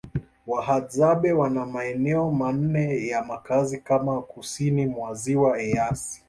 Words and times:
Wahadzabe 0.47 1.31
wana 1.33 1.65
maeneo 1.65 2.31
manne 2.31 3.07
ya 3.07 3.23
makazi 3.23 3.77
kame 3.77 4.21
kusini 4.21 4.87
mwa 4.87 5.13
Ziwa 5.13 5.61
Eyasi 5.61 6.19